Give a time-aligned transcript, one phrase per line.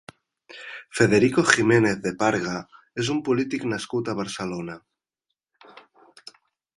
[0.99, 2.55] Federico Jiménez de Parga
[3.03, 4.81] és un polític nascut a Barcelona.